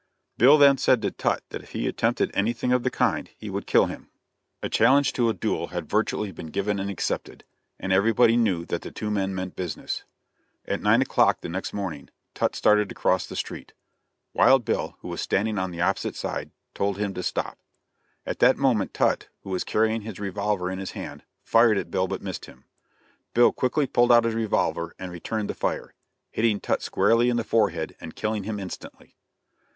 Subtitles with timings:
[0.35, 3.67] Bill then said to Tutt that if he attempted anything of the kind, he would
[3.67, 4.09] kill him.
[4.63, 7.43] A challenge to a duel had virtually been given and accepted,
[7.79, 10.03] and everybody knew that the two men meant business.
[10.65, 13.73] At nine o'clock the next morning, Tutt started to cross the street.
[14.33, 17.59] Wild Bill, who was standing on the opposite side, told him to stop.
[18.25, 22.07] At that moment Tutt, who was carrying his revolver in his hand, fired at Bill
[22.07, 22.63] but missed him.
[23.35, 25.93] Bill quickly pulled out his revolver and returned the fire,
[26.31, 29.15] hitting Tutt squarely in the forehead and killing him instantly.